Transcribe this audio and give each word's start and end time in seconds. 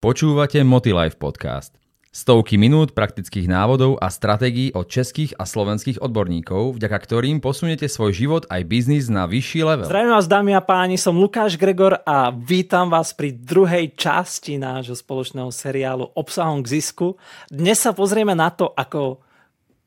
Počúvate 0.00 0.64
Motilife 0.64 1.20
podcast. 1.20 1.76
Stovky 2.08 2.56
minút 2.56 2.96
praktických 2.96 3.44
návodov 3.44 4.00
a 4.00 4.08
stratégií 4.08 4.72
od 4.72 4.88
českých 4.88 5.36
a 5.36 5.44
slovenských 5.44 6.00
odborníkov, 6.00 6.80
vďaka 6.80 6.98
ktorým 7.04 7.44
posunete 7.44 7.84
svoj 7.84 8.16
život 8.16 8.48
aj 8.48 8.64
biznis 8.64 9.12
na 9.12 9.28
vyšší 9.28 9.60
level. 9.60 9.84
Zdravím 9.84 10.16
vás 10.16 10.24
dámy 10.24 10.56
a 10.56 10.64
páni, 10.64 10.96
som 10.96 11.20
Lukáš 11.20 11.60
Gregor 11.60 12.00
a 12.00 12.32
vítam 12.32 12.88
vás 12.88 13.12
pri 13.12 13.36
druhej 13.36 13.92
časti 13.92 14.56
nášho 14.56 14.96
spoločného 14.96 15.52
seriálu 15.52 16.08
Obsahom 16.16 16.64
k 16.64 16.80
zisku. 16.80 17.20
Dnes 17.52 17.76
sa 17.84 17.92
pozrieme 17.92 18.32
na 18.32 18.48
to, 18.48 18.72
ako 18.72 19.20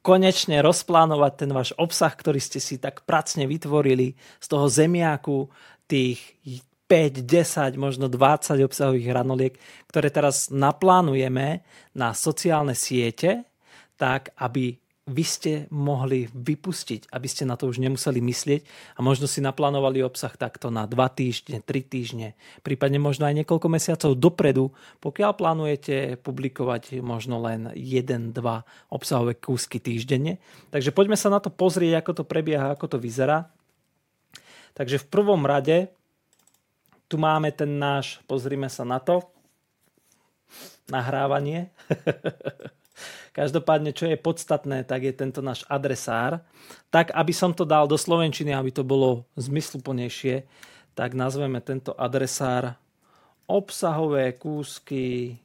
konečne 0.05 0.61
rozplánovať 0.61 1.31
ten 1.41 1.49
váš 1.49 1.73
obsah, 1.73 2.13
ktorý 2.13 2.37
ste 2.37 2.61
si 2.61 2.77
tak 2.77 3.01
pracne 3.09 3.49
vytvorili 3.49 4.13
z 4.37 4.45
toho 4.45 4.69
zemiaku 4.69 5.49
tých 5.89 6.37
5, 6.93 7.25
10, 7.25 7.73
možno 7.81 8.05
20 8.05 8.61
obsahových 8.61 9.09
hranoliek, 9.09 9.57
ktoré 9.89 10.13
teraz 10.13 10.53
naplánujeme 10.53 11.65
na 11.97 12.13
sociálne 12.13 12.77
siete, 12.77 13.49
tak 13.97 14.29
aby 14.37 14.77
vy 15.09 15.25
ste 15.25 15.65
mohli 15.73 16.29
vypustiť, 16.29 17.09
aby 17.09 17.25
ste 17.25 17.49
na 17.49 17.57
to 17.57 17.65
už 17.65 17.81
nemuseli 17.81 18.21
myslieť 18.21 18.61
a 18.93 19.01
možno 19.01 19.25
si 19.25 19.41
naplánovali 19.41 20.05
obsah 20.05 20.37
takto 20.37 20.69
na 20.69 20.85
2 20.85 20.95
týždne, 21.17 21.65
3 21.65 21.81
týždne, 21.81 22.37
prípadne 22.61 23.01
možno 23.01 23.25
aj 23.25 23.41
niekoľko 23.41 23.67
mesiacov 23.73 24.13
dopredu, 24.13 24.69
pokiaľ 25.01 25.31
plánujete 25.33 26.21
publikovať 26.21 27.01
možno 27.01 27.41
len 27.41 27.73
1-2 27.73 28.37
obsahové 28.93 29.33
kúsky 29.33 29.81
týždenne. 29.81 30.37
Takže 30.69 30.93
poďme 30.93 31.17
sa 31.17 31.33
na 31.33 31.41
to 31.41 31.49
pozrieť, 31.49 32.05
ako 32.05 32.21
to 32.21 32.23
prebieha, 32.23 32.69
ako 32.69 32.85
to 32.85 32.97
vyzerá. 33.01 33.49
Takže 34.77 35.01
v 35.01 35.09
prvom 35.09 35.41
rade 35.43 35.89
tu 37.13 37.21
máme 37.21 37.53
ten 37.53 37.77
náš, 37.77 38.17
pozrime 38.25 38.65
sa 38.73 38.81
na 38.81 38.97
to, 38.97 39.21
nahrávanie. 40.89 41.69
Každopádne, 43.37 43.93
čo 43.93 44.09
je 44.09 44.17
podstatné, 44.17 44.81
tak 44.81 45.05
je 45.05 45.13
tento 45.13 45.45
náš 45.45 45.61
adresár. 45.69 46.41
Tak, 46.89 47.13
aby 47.13 47.29
som 47.29 47.53
to 47.53 47.69
dal 47.69 47.85
do 47.85 48.01
slovenčiny, 48.01 48.49
aby 48.49 48.73
to 48.73 48.81
bolo 48.81 49.29
zmysluplnejšie, 49.37 50.41
tak 50.97 51.13
nazveme 51.13 51.61
tento 51.61 51.93
adresár 51.93 52.81
obsahové 53.45 54.33
kúsky, 54.33 55.37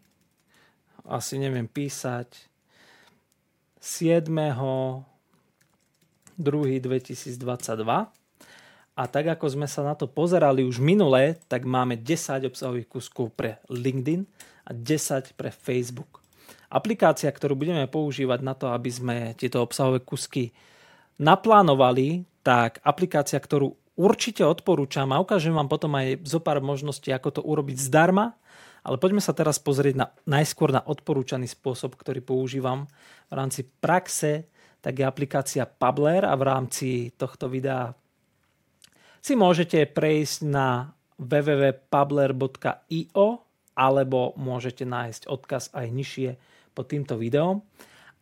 asi 1.04 1.36
neviem 1.36 1.68
písať, 1.68 2.48
7. 3.76 4.24
2. 4.24 5.04
2022 6.80 8.17
a 8.98 9.06
tak 9.06 9.30
ako 9.30 9.46
sme 9.46 9.70
sa 9.70 9.86
na 9.86 9.94
to 9.94 10.10
pozerali 10.10 10.66
už 10.66 10.82
minule, 10.82 11.38
tak 11.46 11.62
máme 11.62 11.94
10 12.02 12.50
obsahových 12.50 12.90
kuskov 12.90 13.30
pre 13.30 13.62
LinkedIn 13.70 14.26
a 14.66 14.74
10 14.74 15.38
pre 15.38 15.54
Facebook. 15.54 16.18
Aplikácia, 16.66 17.30
ktorú 17.30 17.54
budeme 17.54 17.86
používať 17.86 18.42
na 18.42 18.58
to, 18.58 18.74
aby 18.74 18.90
sme 18.90 19.16
tieto 19.38 19.62
obsahové 19.62 20.02
kusky 20.02 20.50
naplánovali, 21.22 22.26
tak 22.42 22.82
aplikácia, 22.82 23.38
ktorú 23.38 23.78
určite 23.94 24.42
odporúčam 24.42 25.14
a 25.14 25.22
ukážem 25.22 25.54
vám 25.54 25.70
potom 25.70 25.94
aj 25.94 26.26
zo 26.26 26.42
pár 26.42 26.58
možností, 26.58 27.14
ako 27.14 27.38
to 27.38 27.42
urobiť 27.46 27.78
zdarma, 27.78 28.34
ale 28.82 28.98
poďme 28.98 29.22
sa 29.22 29.30
teraz 29.30 29.62
pozrieť 29.62 29.94
na, 29.94 30.06
najskôr 30.26 30.74
na 30.74 30.82
odporúčaný 30.82 31.46
spôsob, 31.46 31.94
ktorý 31.94 32.18
používam 32.18 32.90
v 33.30 33.32
rámci 33.38 33.62
praxe, 33.62 34.50
tak 34.82 34.98
je 34.98 35.06
aplikácia 35.06 35.70
Pabler 35.70 36.26
a 36.26 36.34
v 36.34 36.46
rámci 36.46 36.88
tohto 37.14 37.46
videa 37.46 37.94
si 39.18 39.34
môžete 39.38 39.86
prejsť 39.90 40.42
na 40.46 40.94
www.publer.io 41.18 43.28
alebo 43.78 44.34
môžete 44.34 44.82
nájsť 44.82 45.30
odkaz 45.30 45.70
aj 45.74 45.86
nižšie 45.90 46.36
pod 46.74 46.90
týmto 46.90 47.18
videom. 47.18 47.62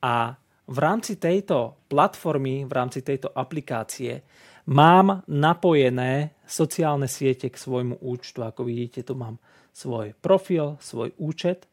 A 0.05 0.37
v 0.67 0.79
rámci 0.83 1.17
tejto 1.17 1.77
platformy, 1.89 2.67
v 2.67 2.73
rámci 2.73 3.01
tejto 3.01 3.33
aplikácie 3.33 4.21
mám 4.69 5.23
napojené 5.31 6.35
sociálne 6.45 7.07
siete 7.07 7.49
k 7.49 7.57
svojmu 7.57 8.03
účtu. 8.03 8.43
Ako 8.43 8.67
vidíte, 8.67 9.07
tu 9.07 9.15
mám 9.15 9.39
svoj 9.73 10.13
profil, 10.19 10.77
svoj 10.83 11.15
účet 11.21 11.69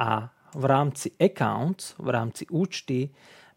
a 0.00 0.28
v 0.52 0.64
rámci 0.68 1.16
accounts, 1.16 1.96
v 1.96 2.08
rámci 2.12 2.44
účty 2.52 3.08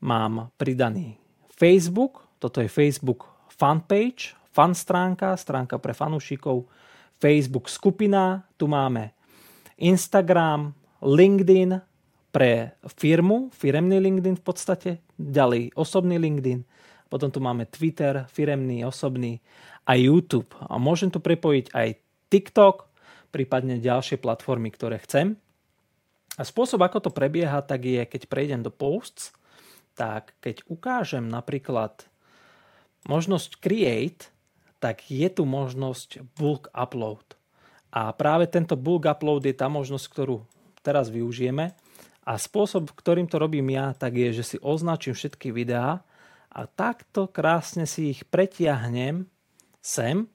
mám 0.08 0.56
pridaný 0.56 1.20
Facebook, 1.52 2.24
toto 2.40 2.62
je 2.62 2.68
Facebook 2.68 3.26
fanpage, 3.52 4.36
fan 4.56 4.72
stránka, 4.72 5.36
stránka 5.36 5.76
pre 5.84 5.92
fanúšikov, 5.92 6.72
Facebook 7.20 7.68
skupina, 7.68 8.48
tu 8.56 8.72
máme 8.72 9.12
Instagram, 9.76 10.72
LinkedIn 11.04 11.84
pre 12.32 12.80
firmu, 12.88 13.52
firemný 13.52 14.00
LinkedIn 14.00 14.40
v 14.40 14.44
podstate, 14.44 14.92
ďalej 15.20 15.76
osobný 15.76 16.16
LinkedIn, 16.16 16.64
potom 17.12 17.28
tu 17.28 17.44
máme 17.44 17.68
Twitter, 17.68 18.24
firemný, 18.32 18.88
osobný 18.88 19.44
a 19.84 20.00
YouTube. 20.00 20.52
A 20.64 20.80
môžem 20.80 21.12
tu 21.12 21.20
prepojiť 21.20 21.76
aj 21.76 21.88
TikTok, 22.32 22.88
prípadne 23.32 23.80
ďalšie 23.84 24.20
platformy, 24.20 24.72
ktoré 24.72 25.00
chcem. 25.04 25.36
A 26.36 26.44
spôsob, 26.44 26.84
ako 26.84 27.08
to 27.08 27.12
prebieha, 27.12 27.64
tak 27.64 27.88
je, 27.88 28.04
keď 28.04 28.28
prejdem 28.28 28.64
do 28.64 28.72
posts, 28.72 29.32
tak 29.96 30.36
keď 30.44 30.68
ukážem 30.68 31.32
napríklad 31.32 32.04
možnosť 33.08 33.64
create, 33.64 34.35
tak 34.80 35.08
je 35.08 35.28
tu 35.32 35.44
možnosť 35.48 36.24
bulk 36.36 36.70
upload. 36.76 37.38
A 37.96 38.12
práve 38.12 38.48
tento 38.52 38.76
bulk 38.76 39.08
upload 39.08 39.48
je 39.48 39.56
tá 39.56 39.72
možnosť, 39.72 40.06
ktorú 40.12 40.38
teraz 40.84 41.08
využijeme. 41.10 41.74
A 42.26 42.32
spôsob, 42.36 42.92
ktorým 42.92 43.30
to 43.30 43.38
robím 43.38 43.70
ja, 43.72 43.94
tak 43.94 44.18
je, 44.18 44.42
že 44.42 44.44
si 44.44 44.58
označím 44.60 45.14
všetky 45.14 45.54
videá 45.54 46.02
a 46.50 46.62
takto 46.66 47.30
krásne 47.30 47.86
si 47.86 48.16
ich 48.16 48.26
pretiahnem 48.26 49.30
sem 49.78 50.26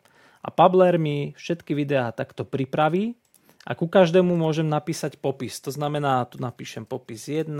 a 0.41 0.49
Pabler 0.55 0.97
mi 0.97 1.35
všetky 1.35 1.75
videá 1.75 2.15
takto 2.15 2.47
pripraví 2.47 3.19
a 3.67 3.75
ku 3.75 3.91
každému 3.91 4.39
môžem 4.39 4.69
napísať 4.69 5.19
popis. 5.19 5.59
To 5.67 5.75
znamená, 5.75 6.25
tu 6.31 6.39
napíšem 6.39 6.87
popis 6.87 7.27
1, 7.27 7.51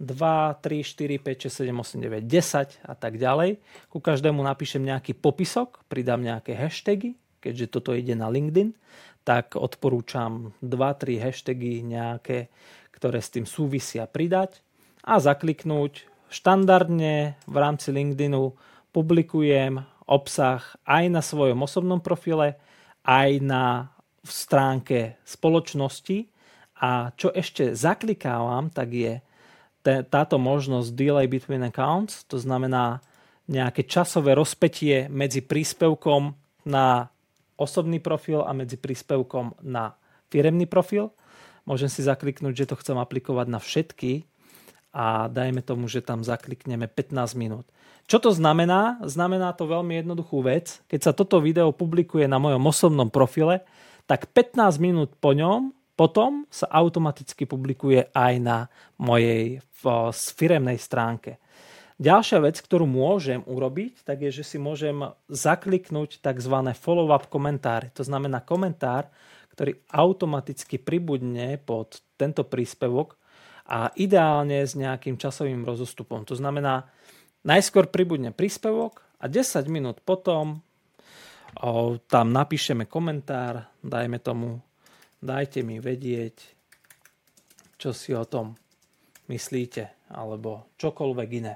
2, 0.00 0.58
3, 0.60 0.82
4, 0.84 1.18
5, 1.20 1.48
6, 1.48 1.68
7, 1.68 1.80
8, 1.80 2.00
9, 2.00 2.26
10 2.26 2.88
a 2.88 2.94
tak 2.96 3.18
ďalej. 3.20 3.60
Ku 3.92 3.98
každému 4.00 4.40
napíšem 4.42 4.82
nejaký 4.82 5.14
popisok, 5.18 5.84
pridám 5.86 6.22
nejaké 6.24 6.56
hashtagy, 6.56 7.18
keďže 7.42 7.66
toto 7.74 7.92
ide 7.92 8.14
na 8.14 8.30
LinkedIn, 8.30 8.74
tak 9.22 9.54
odporúčam 9.54 10.54
2-3 10.62 11.22
hashtagy 11.22 11.82
nejaké, 11.86 12.50
ktoré 12.90 13.22
s 13.22 13.30
tým 13.30 13.46
súvisia 13.46 14.06
pridať 14.10 14.62
a 15.02 15.18
zakliknúť. 15.18 16.06
Štandardne 16.32 17.36
v 17.44 17.56
rámci 17.60 17.92
LinkedInu 17.92 18.56
publikujem 18.90 19.84
obsah 20.08 20.64
aj 20.88 21.04
na 21.12 21.20
svojom 21.22 21.62
osobnom 21.62 22.00
profile, 22.00 22.56
aj 23.04 23.30
na 23.42 23.64
stránke 24.22 25.18
spoločnosti 25.26 26.30
a 26.82 27.10
čo 27.14 27.30
ešte 27.30 27.74
zaklikávam, 27.74 28.70
tak 28.70 28.94
je 28.94 29.12
táto 29.82 30.38
možnosť 30.38 30.94
delay 30.94 31.26
between 31.26 31.66
accounts, 31.66 32.22
to 32.30 32.38
znamená 32.38 33.02
nejaké 33.50 33.82
časové 33.84 34.38
rozpetie 34.38 35.10
medzi 35.10 35.42
príspevkom 35.42 36.38
na 36.70 37.10
osobný 37.58 37.98
profil 37.98 38.46
a 38.46 38.54
medzi 38.54 38.78
príspevkom 38.78 39.58
na 39.66 39.98
firemný 40.30 40.70
profil. 40.70 41.10
Môžem 41.66 41.90
si 41.90 42.02
zakliknúť, 42.02 42.54
že 42.54 42.68
to 42.70 42.78
chcem 42.78 42.98
aplikovať 42.98 43.46
na 43.50 43.58
všetky 43.62 44.26
a 44.94 45.26
dajme 45.30 45.62
tomu, 45.62 45.86
že 45.86 46.02
tam 46.02 46.22
zaklikneme 46.22 46.86
15 46.90 47.38
minút. 47.38 47.66
Čo 48.10 48.18
to 48.18 48.30
znamená? 48.34 48.98
Znamená 49.06 49.54
to 49.54 49.70
veľmi 49.70 50.02
jednoduchú 50.02 50.42
vec. 50.42 50.82
Keď 50.90 51.00
sa 51.00 51.12
toto 51.14 51.38
video 51.38 51.70
publikuje 51.70 52.26
na 52.26 52.42
mojom 52.42 52.66
osobnom 52.66 53.08
profile, 53.08 53.62
tak 54.10 54.26
15 54.34 54.82
minút 54.82 55.10
po 55.22 55.32
ňom 55.32 55.70
potom 55.92 56.48
sa 56.48 56.66
automaticky 56.72 57.44
publikuje 57.44 58.08
aj 58.16 58.34
na 58.40 58.58
mojej 58.96 59.60
firemnej 60.12 60.80
stránke. 60.80 61.42
Ďalšia 62.02 62.42
vec, 62.42 62.58
ktorú 62.58 62.88
môžem 62.88 63.44
urobiť, 63.46 64.02
tak 64.02 64.26
je, 64.26 64.42
že 64.42 64.44
si 64.44 64.58
môžem 64.58 65.06
zakliknúť 65.30 66.18
tzv. 66.18 66.56
follow-up 66.74 67.30
komentáre. 67.30 67.94
To 67.94 68.02
znamená 68.02 68.42
komentár, 68.42 69.06
ktorý 69.54 69.78
automaticky 69.92 70.80
pribudne 70.80 71.60
pod 71.60 72.00
tento 72.16 72.42
príspevok 72.42 73.20
a 73.68 73.92
ideálne 73.94 74.64
s 74.64 74.74
nejakým 74.74 75.20
časovým 75.20 75.62
rozostupom. 75.62 76.26
To 76.26 76.34
znamená, 76.34 76.88
najskôr 77.46 77.86
pribudne 77.86 78.34
príspevok 78.34 79.04
a 79.22 79.30
10 79.30 79.62
minút 79.70 80.02
potom 80.02 80.64
o, 81.60 82.00
tam 82.10 82.34
napíšeme 82.34 82.90
komentár, 82.90 83.68
dajme 83.84 84.18
tomu 84.18 84.58
dajte 85.22 85.62
mi 85.62 85.78
vedieť, 85.78 86.36
čo 87.78 87.94
si 87.94 88.12
o 88.12 88.26
tom 88.26 88.58
myslíte, 89.30 90.10
alebo 90.12 90.74
čokoľvek 90.76 91.28
iné. 91.38 91.54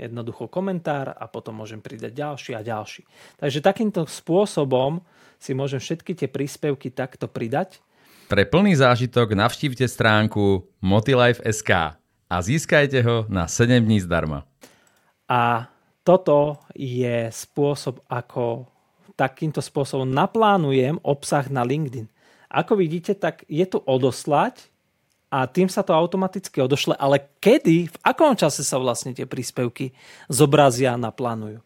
Jednoducho 0.00 0.48
komentár 0.48 1.12
a 1.12 1.28
potom 1.28 1.60
môžem 1.60 1.84
pridať 1.84 2.16
ďalší 2.16 2.56
a 2.56 2.64
ďalší. 2.64 3.04
Takže 3.36 3.60
takýmto 3.60 4.08
spôsobom 4.08 5.04
si 5.36 5.52
môžem 5.52 5.76
všetky 5.76 6.16
tie 6.16 6.28
príspevky 6.30 6.88
takto 6.88 7.28
pridať 7.28 7.84
Pre 8.30 8.46
plný 8.46 8.78
zážitok 8.78 9.34
navštívte 9.34 9.90
stránku 9.90 10.62
motilife.sk 10.78 11.98
a 12.30 12.36
získajte 12.38 13.02
ho 13.02 13.26
na 13.26 13.50
7 13.50 13.82
dní 13.82 13.98
zdarma. 14.06 14.46
A 15.26 15.66
toto 16.06 16.62
je 16.78 17.26
spôsob, 17.34 17.98
ako 18.06 18.70
takýmto 19.18 19.58
spôsobom 19.58 20.06
naplánujem 20.06 21.02
obsah 21.02 21.42
na 21.50 21.66
LinkedIn. 21.66 22.06
Ako 22.50 22.74
vidíte, 22.74 23.14
tak 23.14 23.46
je 23.46 23.62
tu 23.62 23.78
odoslať 23.78 24.66
a 25.30 25.46
tým 25.46 25.70
sa 25.70 25.86
to 25.86 25.94
automaticky 25.94 26.58
odošle, 26.58 26.98
ale 26.98 27.30
kedy, 27.38 27.86
v 27.86 27.96
akom 28.02 28.34
čase 28.34 28.66
sa 28.66 28.82
vlastne 28.82 29.14
tie 29.14 29.30
príspevky 29.30 29.94
zobrazia 30.26 30.98
a 30.98 30.98
naplánujú. 30.98 31.62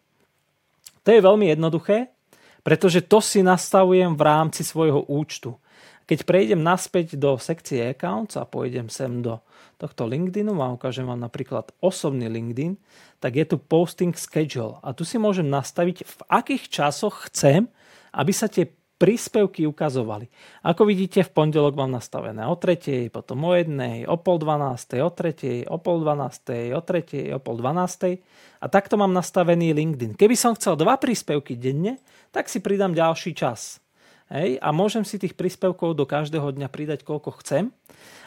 To 1.01 1.09
je 1.09 1.25
veľmi 1.25 1.49
jednoduché, 1.49 2.13
pretože 2.61 3.01
to 3.01 3.17
si 3.21 3.41
nastavujem 3.41 4.13
v 4.13 4.21
rámci 4.21 4.61
svojho 4.61 5.05
účtu. 5.09 5.57
Keď 6.05 6.21
prejdem 6.21 6.61
naspäť 6.61 7.17
do 7.17 7.33
sekcie 7.41 7.81
accounts 7.81 8.37
a 8.37 8.45
pôjdem 8.45 8.93
sem 8.93 9.25
do 9.25 9.41
tohto 9.81 10.05
LinkedInu 10.05 10.53
a 10.61 10.69
ukážem 10.69 11.09
vám 11.09 11.17
napríklad 11.17 11.73
osobný 11.81 12.29
LinkedIn, 12.29 12.77
tak 13.17 13.41
je 13.41 13.45
tu 13.49 13.57
posting 13.57 14.13
schedule 14.13 14.77
a 14.85 14.93
tu 14.93 15.01
si 15.01 15.17
môžem 15.17 15.49
nastaviť, 15.49 16.05
v 16.05 16.19
akých 16.29 16.69
časoch 16.69 17.33
chcem, 17.33 17.65
aby 18.13 18.29
sa 18.29 18.45
tie 18.45 18.69
príspevky 18.95 19.67
ukazovali. 19.67 20.31
Ako 20.63 20.87
vidíte, 20.87 21.27
v 21.27 21.31
pondelok 21.35 21.75
mám 21.75 21.91
nastavené 21.91 22.47
o 22.47 22.55
3, 22.55 23.11
potom 23.11 23.43
o 23.43 23.51
1, 23.51 24.07
o 24.07 24.15
pol 24.15 24.39
12, 24.39 25.03
o 25.03 25.09
3, 25.11 25.67
o 25.67 25.77
pol 25.83 25.97
12, 25.99 26.71
o 26.71 26.79
3, 26.79 27.35
o 27.35 27.39
pol 27.43 27.55
12 27.59 28.63
a 28.63 28.65
takto 28.71 28.95
mám 28.95 29.11
nastavený 29.11 29.75
LinkedIn. 29.75 30.15
Keby 30.15 30.35
som 30.39 30.55
chcel 30.55 30.79
dva 30.79 30.95
príspevky 30.95 31.59
denne, 31.59 31.99
tak 32.31 32.47
si 32.47 32.63
pridám 32.63 32.95
ďalší 32.95 33.35
čas. 33.35 33.83
Hej, 34.31 34.57
a 34.57 34.73
môžem 34.73 35.05
si 35.05 35.21
tých 35.21 35.37
príspevkov 35.37 35.93
do 35.93 36.09
každého 36.09 36.49
dňa 36.55 36.65
pridať 36.71 37.05
koľko 37.05 37.45
chcem. 37.45 37.69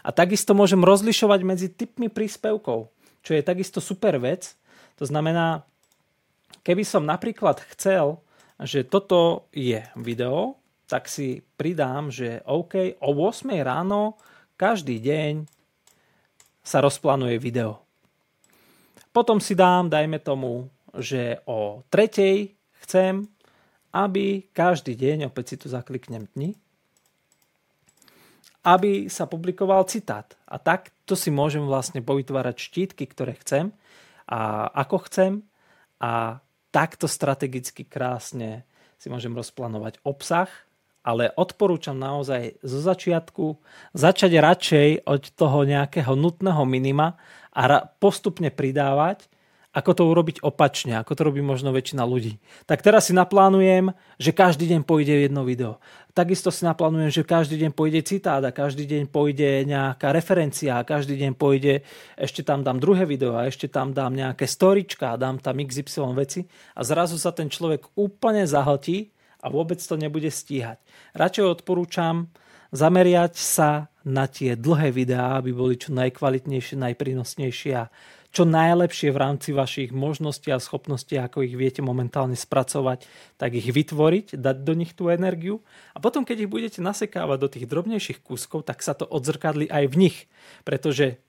A 0.07 0.15
takisto 0.15 0.55
môžem 0.55 0.85
rozlišovať 0.85 1.41
medzi 1.43 1.67
typmi 1.73 2.07
príspevkov, 2.07 2.93
čo 3.25 3.31
je 3.35 3.43
takisto 3.43 3.83
super 3.83 4.15
vec. 4.23 4.55
To 5.03 5.09
znamená, 5.09 5.67
keby 6.63 6.87
som 6.87 7.03
napríklad 7.03 7.59
chcel 7.75 8.23
že 8.59 8.83
toto 8.83 9.47
je 9.55 9.79
video, 9.95 10.58
tak 10.89 11.07
si 11.07 11.45
pridám, 11.61 12.09
že 12.09 12.41
OK, 12.49 12.97
o 13.05 13.13
8 13.13 13.53
ráno 13.61 14.17
každý 14.57 14.99
deň 14.99 15.45
sa 16.65 16.81
rozplánuje 16.81 17.37
video. 17.37 17.85
Potom 19.13 19.39
si 19.39 19.53
dám, 19.53 19.93
dajme 19.93 20.19
tomu, 20.21 20.73
že 20.97 21.45
o 21.45 21.85
3 21.93 22.57
chcem, 22.85 23.29
aby 23.93 24.49
každý 24.53 24.97
deň, 24.97 25.29
opäť 25.29 25.55
si 25.55 25.57
tu 25.61 25.67
zakliknem 25.69 26.29
dni, 26.37 26.57
aby 28.69 29.09
sa 29.09 29.25
publikoval 29.25 29.89
citát. 29.89 30.37
A 30.45 30.61
tak 30.61 30.93
to 31.09 31.17
si 31.17 31.33
môžem 31.33 31.65
vlastne 31.65 32.05
povytvárať 32.05 32.57
štítky, 32.59 33.09
ktoré 33.09 33.37
chcem 33.41 33.73
a 34.29 34.69
ako 34.73 35.09
chcem 35.09 35.33
a 36.01 36.45
takto 36.69 37.09
strategicky 37.09 37.89
krásne 37.89 38.69
si 39.01 39.09
môžem 39.09 39.33
rozplánovať 39.33 40.05
obsah, 40.05 40.51
ale 41.03 41.33
odporúčam 41.35 41.97
naozaj 41.97 42.61
zo 42.61 42.79
začiatku 42.83 43.59
začať 43.97 44.33
radšej 44.39 44.89
od 45.07 45.23
toho 45.33 45.65
nejakého 45.65 46.13
nutného 46.13 46.63
minima 46.69 47.17
a 47.55 47.87
postupne 47.87 48.53
pridávať, 48.53 49.27
ako 49.69 49.91
to 49.95 50.03
urobiť 50.11 50.37
opačne, 50.43 50.97
ako 50.97 51.13
to 51.15 51.23
robí 51.29 51.45
možno 51.45 51.71
väčšina 51.71 52.03
ľudí. 52.03 52.41
Tak 52.65 52.81
teraz 52.81 53.09
si 53.09 53.15
naplánujem, 53.15 53.93
že 54.17 54.35
každý 54.35 54.65
deň 54.65 54.81
pôjde 54.83 55.29
jedno 55.29 55.45
video. 55.45 55.79
Takisto 56.17 56.51
si 56.51 56.67
naplánujem, 56.67 57.13
že 57.15 57.23
každý 57.23 57.61
deň 57.63 57.71
pôjde 57.77 58.01
citát 58.03 58.43
a 58.43 58.51
každý 58.51 58.89
deň 58.89 59.07
pôjde 59.13 59.69
nejaká 59.69 60.11
referencia 60.11 60.83
každý 60.83 61.15
deň 61.15 61.33
pôjde, 61.39 61.87
ešte 62.19 62.43
tam 62.43 62.67
dám 62.67 62.83
druhé 62.83 63.07
video 63.07 63.39
a 63.39 63.47
ešte 63.47 63.71
tam 63.71 63.95
dám 63.95 64.19
nejaké 64.19 64.49
storička 64.49 65.15
dám 65.15 65.39
tam 65.39 65.63
XY 65.63 66.17
veci 66.19 66.49
a 66.75 66.83
zrazu 66.83 67.21
sa 67.21 67.31
ten 67.31 67.47
človek 67.47 67.95
úplne 67.95 68.49
zahltí 68.49 69.15
a 69.43 69.47
vôbec 69.49 69.79
to 69.79 69.95
nebude 69.95 70.29
stíhať. 70.29 70.79
Radšej 71.15 71.63
odporúčam 71.63 72.31
zameriať 72.75 73.39
sa 73.39 73.89
na 74.05 74.29
tie 74.29 74.57
dlhé 74.57 74.93
videá, 74.93 75.37
aby 75.37 75.53
boli 75.53 75.77
čo 75.77 75.93
najkvalitnejšie, 75.93 76.81
najprínosnejšie 76.81 77.73
a 77.77 77.93
čo 78.29 78.45
najlepšie 78.45 79.09
v 79.09 79.21
rámci 79.21 79.57
vašich 79.57 79.89
možností 79.89 80.53
a 80.53 80.61
schopností, 80.61 81.17
ako 81.17 81.49
ich 81.49 81.57
viete 81.57 81.81
momentálne 81.81 82.37
spracovať, 82.37 83.09
tak 83.41 83.57
ich 83.57 83.73
vytvoriť, 83.73 84.37
dať 84.37 84.57
do 84.69 84.73
nich 84.77 84.93
tú 84.93 85.09
energiu 85.09 85.65
a 85.97 85.99
potom, 85.99 86.29
keď 86.29 86.45
ich 86.45 86.53
budete 86.53 86.81
nasekávať 86.85 87.39
do 87.41 87.49
tých 87.49 87.67
drobnejších 87.69 88.21
kúskov, 88.21 88.69
tak 88.69 88.85
sa 88.85 88.93
to 88.93 89.09
odzrkadli 89.09 89.65
aj 89.73 89.85
v 89.89 89.95
nich. 89.97 90.17
Pretože 90.69 91.25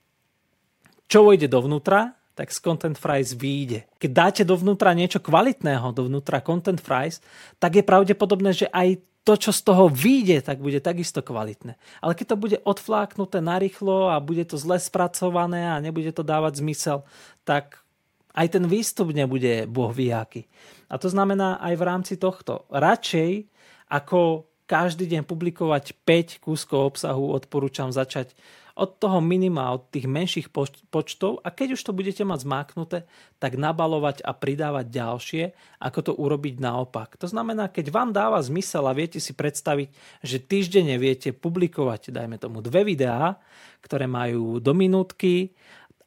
čo 1.08 1.24
vojde 1.24 1.48
dovnútra, 1.48 2.19
tak 2.40 2.48
z 2.48 2.58
Content 2.64 2.96
Fries 2.96 3.36
vyjde. 3.36 3.84
Keď 4.00 4.10
dáte 4.16 4.42
dovnútra 4.48 4.96
niečo 4.96 5.20
kvalitného, 5.20 5.92
dovnútra 5.92 6.40
Content 6.40 6.80
Fries, 6.80 7.20
tak 7.60 7.76
je 7.76 7.84
pravdepodobné, 7.84 8.56
že 8.56 8.64
aj 8.72 9.04
to, 9.28 9.36
čo 9.36 9.52
z 9.52 9.60
toho 9.60 9.92
vyjde, 9.92 10.40
tak 10.40 10.64
bude 10.64 10.80
takisto 10.80 11.20
kvalitné. 11.20 11.76
Ale 12.00 12.16
keď 12.16 12.32
to 12.32 12.40
bude 12.40 12.56
odfláknuté 12.64 13.44
narýchlo 13.44 14.08
a 14.08 14.16
bude 14.24 14.48
to 14.48 14.56
zle 14.56 14.80
spracované 14.80 15.68
a 15.68 15.84
nebude 15.84 16.08
to 16.16 16.24
dávať 16.24 16.64
zmysel, 16.64 17.04
tak 17.44 17.84
aj 18.32 18.56
ten 18.56 18.64
výstup 18.64 19.12
nebude 19.12 19.68
boh 19.68 19.92
vyjaký. 19.92 20.48
A 20.88 20.96
to 20.96 21.12
znamená 21.12 21.60
aj 21.60 21.74
v 21.76 21.84
rámci 21.84 22.14
tohto. 22.16 22.64
Radšej 22.72 23.44
ako 23.92 24.48
každý 24.64 25.04
deň 25.10 25.28
publikovať 25.28 25.92
5 26.08 26.40
kúskov 26.40 26.96
obsahu, 26.96 27.36
odporúčam 27.36 27.92
začať 27.92 28.32
od 28.80 28.96
toho 28.96 29.20
minima, 29.20 29.76
od 29.76 29.92
tých 29.92 30.08
menších 30.08 30.48
počtov 30.88 31.44
a 31.44 31.52
keď 31.52 31.76
už 31.76 31.84
to 31.84 31.92
budete 31.92 32.24
mať 32.24 32.48
zmáknuté, 32.48 32.98
tak 33.36 33.60
nabalovať 33.60 34.24
a 34.24 34.32
pridávať 34.32 34.88
ďalšie, 34.88 35.42
ako 35.84 35.98
to 36.00 36.12
urobiť 36.16 36.56
naopak. 36.56 37.20
To 37.20 37.28
znamená, 37.28 37.68
keď 37.68 37.92
vám 37.92 38.16
dáva 38.16 38.40
zmysel 38.40 38.88
a 38.88 38.96
viete 38.96 39.20
si 39.20 39.36
predstaviť, 39.36 39.92
že 40.24 40.40
týždenne 40.40 40.96
viete 40.96 41.36
publikovať, 41.36 42.08
dajme 42.08 42.40
tomu, 42.40 42.64
dve 42.64 42.88
videá, 42.88 43.36
ktoré 43.84 44.08
majú 44.08 44.56
do 44.64 44.72
minútky 44.72 45.52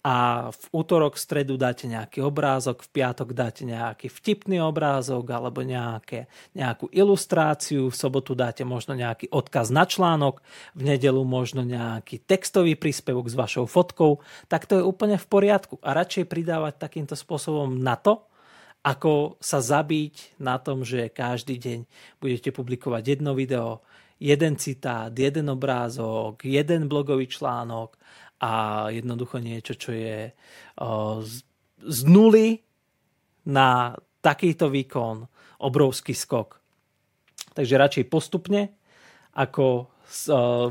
a 0.03 0.51
v 0.51 0.65
útorok, 0.75 1.15
v 1.15 1.23
stredu 1.23 1.55
dáte 1.55 1.87
nejaký 1.87 2.19
obrázok, 2.19 2.83
v 2.83 2.91
piatok 2.91 3.31
dáte 3.31 3.63
nejaký 3.63 4.11
vtipný 4.11 4.59
obrázok 4.59 5.23
alebo 5.31 5.63
nejaké, 5.63 6.27
nejakú 6.51 6.91
ilustráciu, 6.91 7.87
v 7.87 7.95
sobotu 7.95 8.35
dáte 8.35 8.67
možno 8.67 8.99
nejaký 8.99 9.31
odkaz 9.31 9.71
na 9.71 9.87
článok, 9.87 10.43
v 10.75 10.91
nedelu 10.91 11.23
možno 11.23 11.63
nejaký 11.63 12.19
textový 12.19 12.75
príspevok 12.75 13.31
s 13.31 13.39
vašou 13.39 13.63
fotkou, 13.63 14.19
tak 14.51 14.67
to 14.67 14.75
je 14.75 14.83
úplne 14.83 15.15
v 15.15 15.23
poriadku. 15.23 15.79
A 15.79 15.95
radšej 15.95 16.27
pridávať 16.27 16.83
takýmto 16.83 17.15
spôsobom 17.15 17.71
na 17.79 17.95
to, 17.95 18.27
ako 18.83 19.39
sa 19.39 19.63
zabiť 19.63 20.35
na 20.43 20.59
tom, 20.59 20.83
že 20.83 21.07
každý 21.07 21.55
deň 21.55 21.79
budete 22.19 22.51
publikovať 22.51 23.03
jedno 23.15 23.31
video, 23.31 23.79
jeden 24.19 24.59
citát, 24.59 25.15
jeden 25.15 25.47
obrázok, 25.47 26.43
jeden 26.43 26.91
blogový 26.91 27.31
článok 27.31 27.95
a 28.41 28.87
jednoducho 28.89 29.37
niečo, 29.41 29.77
čo 29.77 29.91
je 29.93 30.31
z, 31.21 31.35
z 31.83 31.99
nuly 32.07 32.63
na 33.49 33.97
takýto 34.23 34.71
výkon 34.71 35.27
obrovský 35.59 36.15
skok. 36.15 36.59
Takže 37.53 37.75
radšej 37.77 38.05
postupne, 38.07 38.73
ako 39.35 39.91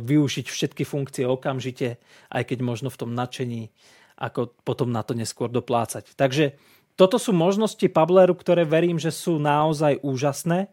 využiť 0.02 0.46
všetky 0.46 0.84
funkcie 0.86 1.24
okamžite, 1.26 1.98
aj 2.30 2.42
keď 2.46 2.58
možno 2.62 2.88
v 2.92 3.00
tom 3.00 3.10
nadšení, 3.16 3.72
ako 4.20 4.54
potom 4.62 4.92
na 4.92 5.02
to 5.02 5.16
neskôr 5.16 5.48
doplácať. 5.48 6.14
Takže 6.14 6.54
toto 6.94 7.16
sú 7.16 7.32
možnosti 7.32 7.84
Pableru, 7.88 8.36
ktoré 8.36 8.68
verím, 8.68 9.00
že 9.00 9.08
sú 9.08 9.40
naozaj 9.40 10.04
úžasné 10.04 10.68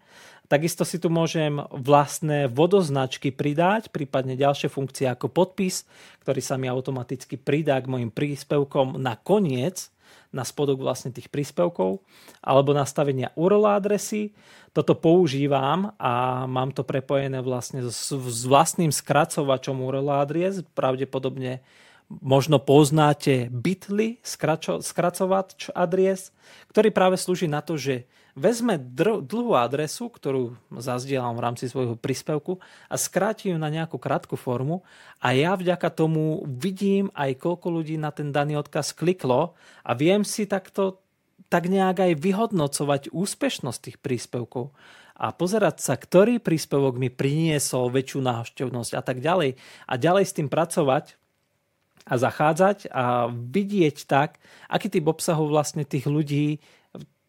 Takisto 0.49 0.81
si 0.81 0.97
tu 0.97 1.13
môžem 1.13 1.61
vlastné 1.69 2.49
vodoznačky 2.49 3.29
pridať, 3.29 3.93
prípadne 3.93 4.33
ďalšie 4.33 4.65
funkcie 4.73 5.05
ako 5.05 5.29
podpis, 5.29 5.85
ktorý 6.25 6.41
sa 6.41 6.57
mi 6.57 6.65
automaticky 6.65 7.37
pridá 7.37 7.77
k 7.77 7.85
mojim 7.85 8.09
príspevkom 8.09 8.97
na 8.97 9.13
koniec, 9.13 9.93
na 10.33 10.41
spodok 10.41 10.81
vlastne 10.81 11.13
tých 11.13 11.29
príspevkov, 11.29 12.01
alebo 12.41 12.73
nastavenia 12.73 13.29
URL 13.37 13.69
adresy. 13.69 14.33
Toto 14.73 14.97
používam 14.97 15.93
a 16.01 16.45
mám 16.49 16.73
to 16.73 16.81
prepojené 16.81 17.45
vlastne 17.45 17.85
s, 17.85 18.09
s 18.09 18.41
vlastným 18.49 18.89
skracovačom 18.89 19.77
URL 19.77 20.09
adres, 20.17 20.65
pravdepodobne 20.73 21.61
možno 22.09 22.57
poznáte 22.57 23.53
Bitly, 23.53 24.17
skracovač 24.25 25.69
adres, 25.77 26.33
ktorý 26.73 26.89
práve 26.89 27.21
slúži 27.21 27.45
na 27.45 27.61
to, 27.61 27.77
že 27.77 28.09
vezme 28.33 28.81
dlhú 28.81 29.53
adresu, 29.53 30.09
ktorú 30.09 30.57
zazdielam 30.73 31.37
v 31.37 31.43
rámci 31.45 31.65
svojho 31.69 31.93
príspevku 31.93 32.57
a 32.89 32.95
skráti 32.97 33.53
ju 33.53 33.57
na 33.61 33.69
nejakú 33.69 34.01
krátku 34.01 34.33
formu 34.33 34.81
a 35.21 35.37
ja 35.37 35.53
vďaka 35.53 35.93
tomu 35.93 36.41
vidím 36.49 37.13
aj 37.13 37.37
koľko 37.37 37.67
ľudí 37.81 38.01
na 38.01 38.09
ten 38.09 38.33
daný 38.33 38.57
odkaz 38.57 38.97
kliklo 38.97 39.53
a 39.85 39.91
viem 39.93 40.25
si 40.25 40.49
takto 40.49 40.97
tak 41.49 41.65
nejak 41.65 41.97
aj 42.09 42.13
vyhodnocovať 42.21 43.01
úspešnosť 43.13 43.79
tých 43.81 43.97
príspevkov. 44.01 44.73
a 45.19 45.35
pozerať 45.35 45.83
sa, 45.83 45.99
ktorý 45.99 46.39
príspevok 46.39 46.95
mi 46.95 47.11
priniesol 47.11 47.91
väčšiu 47.91 48.23
návštevnosť 48.23 48.91
a 48.95 49.01
tak 49.03 49.19
ďalej. 49.19 49.59
A 49.83 49.93
ďalej 49.99 50.23
s 50.23 50.31
tým 50.31 50.47
pracovať 50.47 51.19
a 52.09 52.13
zachádzať 52.17 52.89
a 52.89 53.29
vidieť 53.29 54.09
tak, 54.09 54.41
aký 54.65 54.89
typ 54.89 55.05
obsahu 55.05 55.45
vlastne 55.45 55.85
tých 55.85 56.09
ľudí 56.09 56.57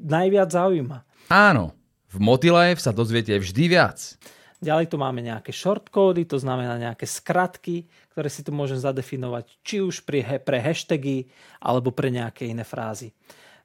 najviac 0.01 0.49
zaujíma. 0.49 1.05
Áno, 1.29 1.77
v 2.09 2.19
Motilife 2.19 2.81
sa 2.81 2.97
dozviete 2.97 3.37
vždy 3.37 3.65
viac. 3.69 4.17
Ďalej 4.61 4.93
tu 4.93 4.97
máme 5.01 5.25
nejaké 5.25 5.57
shortcódy, 5.57 6.29
to 6.29 6.37
znamená 6.37 6.77
nejaké 6.77 7.09
skratky, 7.09 7.89
ktoré 8.13 8.29
si 8.29 8.45
tu 8.45 8.53
môžem 8.53 8.77
zadefinovať, 8.77 9.57
či 9.65 9.81
už 9.81 10.05
pre, 10.05 10.21
pre 10.21 10.61
hashtagy 10.61 11.33
alebo 11.65 11.89
pre 11.93 12.13
nejaké 12.13 12.45
iné 12.45 12.61
frázy. 12.61 13.17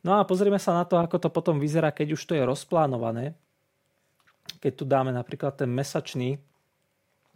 No 0.05 0.15
a 0.15 0.23
pozrieme 0.23 0.61
sa 0.61 0.71
na 0.71 0.87
to, 0.87 0.95
ako 0.95 1.19
to 1.19 1.29
potom 1.33 1.59
vyzerá, 1.59 1.91
keď 1.91 2.15
už 2.15 2.21
to 2.23 2.37
je 2.37 2.43
rozplánované. 2.47 3.35
Keď 4.61 4.71
tu 4.77 4.83
dáme 4.85 5.11
napríklad 5.11 5.57
ten 5.57 5.67
mesačný, 5.67 6.39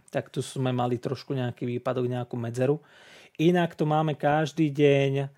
tak 0.10 0.34
tu 0.34 0.42
sme 0.42 0.74
mali 0.74 0.98
trošku 0.98 1.38
nejaký 1.38 1.66
výpadok, 1.78 2.06
nejakú 2.10 2.36
medzeru. 2.36 2.82
Inak 3.40 3.78
tu 3.80 3.88
máme 3.88 4.20
každý 4.20 4.74
deň, 4.74 5.32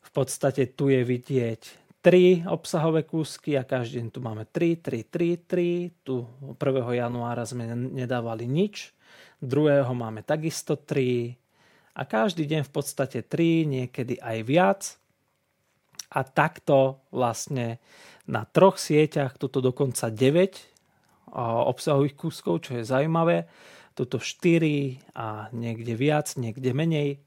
v 0.00 0.10
podstate 0.10 0.66
tu 0.74 0.90
je 0.90 1.04
vidieť 1.06 1.62
3 2.02 2.48
obsahové 2.50 3.06
kúsky 3.06 3.54
a 3.54 3.62
každý 3.62 4.02
deň 4.02 4.08
tu 4.10 4.18
máme 4.24 4.48
3, 4.48 4.80
3, 4.80 5.04
3, 5.06 5.36
3. 5.46 6.02
Tu 6.02 6.14
1. 6.16 6.56
januára 6.96 7.44
sme 7.46 7.70
nedávali 7.76 8.48
nič, 8.48 8.96
2. 9.44 9.84
máme 9.92 10.24
takisto 10.24 10.74
3 10.74 11.36
a 11.94 12.02
každý 12.08 12.48
deň 12.48 12.66
v 12.66 12.72
podstate 12.72 13.20
3, 13.22 13.68
niekedy 13.68 14.16
aj 14.18 14.38
viac. 14.42 14.82
A 16.10 16.26
takto 16.26 16.98
vlastne 17.14 17.78
na 18.26 18.42
troch 18.42 18.82
sieťach, 18.82 19.38
tuto 19.38 19.62
dokonca 19.62 20.10
9 20.10 21.30
obsahových 21.70 22.18
kúskov, 22.18 22.66
čo 22.66 22.74
je 22.74 22.82
zaujímavé. 22.82 23.46
Tuto 23.94 24.22
4 24.22 25.16
a 25.18 25.50
niekde 25.52 25.92
viac, 25.98 26.34
niekde 26.38 26.70
menej. 26.72 27.20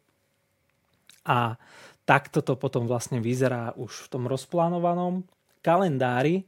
A 1.24 1.56
takto 2.04 2.44
to 2.44 2.60
potom 2.60 2.88
vlastne 2.88 3.24
vyzerá 3.24 3.76
už 3.76 4.08
v 4.08 4.12
tom 4.12 4.24
rozplánovanom 4.28 5.24
kalendári. 5.64 6.48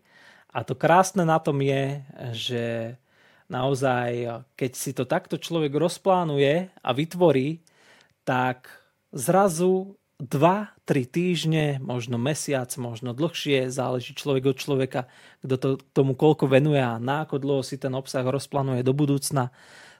A 0.55 0.63
to 0.63 0.75
krásne 0.75 1.27
na 1.27 1.39
tom 1.39 1.59
je, 1.59 2.03
že 2.31 2.63
naozaj, 3.51 4.43
keď 4.55 4.71
si 4.75 4.91
to 4.95 5.03
takto 5.03 5.35
človek 5.35 5.75
rozplánuje 5.75 6.71
a 6.79 6.89
vytvorí, 6.95 7.59
tak 8.23 8.71
zrazu 9.11 9.99
2-3 10.23 11.11
týždne, 11.11 11.65
možno 11.83 12.15
mesiac, 12.15 12.71
možno 12.79 13.11
dlhšie, 13.11 13.67
záleží 13.67 14.15
človek 14.15 14.55
od 14.55 14.57
človeka, 14.57 15.01
kto 15.43 15.55
to, 15.59 15.69
tomu 15.91 16.15
koľko 16.15 16.47
venuje 16.47 16.79
a 16.79 16.95
na 17.03 17.27
ako 17.27 17.35
dlho 17.35 17.61
si 17.67 17.75
ten 17.75 17.91
obsah 17.91 18.23
rozplánuje 18.23 18.79
do 18.79 18.95
budúcna, 18.95 19.51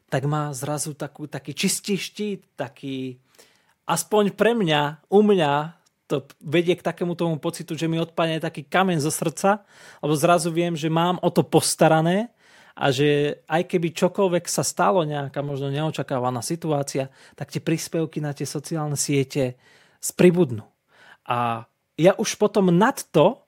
tak 0.10 0.24
má 0.30 0.54
zrazu 0.54 0.94
takú, 0.94 1.26
taký 1.26 1.58
čistý 1.58 1.98
štít, 1.98 2.46
taký, 2.54 3.18
aspoň 3.90 4.34
pre 4.38 4.54
mňa, 4.54 5.10
u 5.10 5.20
mňa 5.26 5.54
to 6.06 6.30
vedie 6.38 6.78
k 6.78 6.86
takému 6.86 7.18
tomu 7.18 7.42
pocitu, 7.42 7.74
že 7.74 7.90
mi 7.90 7.98
odpadne 7.98 8.38
taký 8.38 8.62
kamen 8.62 9.02
zo 9.02 9.10
srdca, 9.10 9.66
lebo 10.06 10.14
zrazu 10.14 10.54
viem, 10.54 10.78
že 10.78 10.86
mám 10.86 11.18
o 11.26 11.30
to 11.34 11.42
postarané 11.42 12.30
a 12.78 12.94
že 12.94 13.42
aj 13.50 13.66
keby 13.66 13.96
čokoľvek 13.96 14.46
sa 14.46 14.62
stalo, 14.62 15.02
nejaká 15.02 15.42
možno 15.42 15.74
neočakávaná 15.74 16.46
situácia, 16.46 17.10
tak 17.34 17.50
tie 17.50 17.64
príspevky 17.64 18.22
na 18.22 18.38
tie 18.38 18.46
sociálne 18.46 19.00
siete 19.00 19.58
spribudnú. 19.98 20.68
A 21.26 21.66
ja 21.98 22.14
už 22.20 22.38
potom 22.38 22.70
nad 22.70 23.02
to 23.10 23.42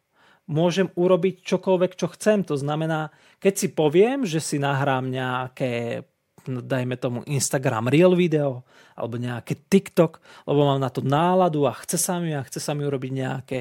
môžem 0.48 0.90
urobiť 0.96 1.44
čokoľvek, 1.44 1.92
čo 2.00 2.08
chcem. 2.16 2.42
To 2.48 2.56
znamená, 2.56 3.12
keď 3.38 3.54
si 3.54 3.68
poviem, 3.76 4.24
že 4.24 4.40
si 4.40 4.58
nahrám 4.58 5.12
nejaké 5.12 6.08
dajme 6.48 6.96
tomu 6.96 7.22
Instagram 7.28 7.92
Real 7.92 8.16
video 8.16 8.64
alebo 8.98 9.22
nejaké 9.22 9.60
TikTok, 9.70 10.18
lebo 10.50 10.66
mám 10.66 10.82
na 10.82 10.90
to 10.90 11.06
náladu 11.06 11.70
a 11.70 11.76
chce 11.78 12.02
sa 12.02 12.18
mi 12.18 12.34
a 12.34 12.42
chce 12.42 12.58
sa 12.58 12.74
mi 12.74 12.82
urobiť 12.88 13.12
nejaké, 13.14 13.60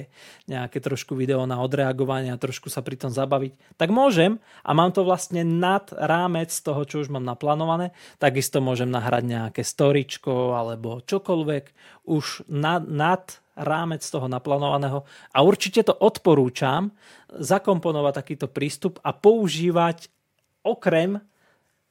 nejaké 0.48 0.78
trošku 0.80 1.12
video 1.12 1.44
na 1.44 1.60
odreagovanie 1.60 2.32
a 2.32 2.40
trošku 2.40 2.72
sa 2.72 2.80
pri 2.80 2.96
tom 2.96 3.12
zabaviť, 3.12 3.76
tak 3.76 3.92
môžem 3.92 4.40
a 4.64 4.70
mám 4.72 4.96
to 4.96 5.04
vlastne 5.04 5.44
nad 5.44 5.92
rámec 5.92 6.48
toho, 6.48 6.80
čo 6.88 7.04
už 7.04 7.12
mám 7.12 7.26
naplánované. 7.26 7.92
Takisto 8.16 8.64
môžem 8.64 8.88
nahrať 8.88 9.28
nejaké 9.28 9.60
storičko 9.60 10.56
alebo 10.56 11.04
čokoľvek 11.04 11.64
už 12.08 12.48
nad, 12.48 12.86
nad 12.88 13.28
rámec 13.56 14.04
toho 14.04 14.28
naplánovaného 14.28 15.04
a 15.32 15.38
určite 15.44 15.84
to 15.84 15.92
odporúčam 15.96 16.92
zakomponovať 17.32 18.12
takýto 18.14 18.46
prístup 18.48 19.00
a 19.04 19.16
používať 19.16 20.12
okrem 20.64 21.20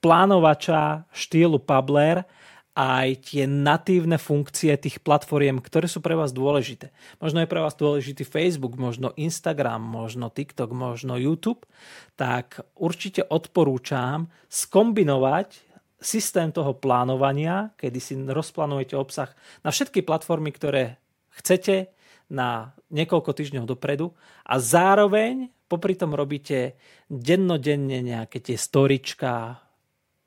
plánovača 0.05 1.09
štýlu 1.09 1.57
Pabler 1.57 2.29
aj 2.77 3.31
tie 3.31 3.50
natívne 3.50 4.21
funkcie 4.21 4.77
tých 4.77 5.01
platformiem, 5.01 5.57
ktoré 5.57 5.89
sú 5.89 5.97
pre 5.97 6.13
vás 6.13 6.29
dôležité. 6.29 6.93
Možno 7.17 7.41
je 7.41 7.50
pre 7.50 7.57
vás 7.57 7.74
dôležitý 7.74 8.21
Facebook, 8.21 8.77
možno 8.77 9.17
Instagram, 9.17 9.81
možno 9.81 10.29
TikTok, 10.29 10.69
možno 10.77 11.17
YouTube, 11.17 11.65
tak 12.13 12.62
určite 12.77 13.25
odporúčam 13.25 14.29
skombinovať 14.45 15.57
systém 15.97 16.53
toho 16.53 16.77
plánovania, 16.77 17.74
kedy 17.74 17.97
si 17.97 18.13
rozplánujete 18.13 18.93
obsah 18.93 19.33
na 19.65 19.74
všetky 19.74 20.05
platformy, 20.05 20.53
ktoré 20.53 21.01
chcete 21.41 21.89
na 22.29 22.77
niekoľko 22.93 23.33
týždňov 23.33 23.65
dopredu 23.65 24.13
a 24.45 24.62
zároveň 24.62 25.50
popri 25.65 25.97
tom 25.97 26.13
robíte 26.13 26.77
dennodenne 27.09 28.05
nejaké 28.05 28.38
tie 28.43 28.59
storička, 28.59 29.64